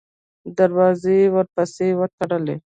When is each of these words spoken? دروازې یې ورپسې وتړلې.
دروازې 0.57 1.13
یې 1.21 1.27
ورپسې 1.35 1.87
وتړلې. 1.99 2.55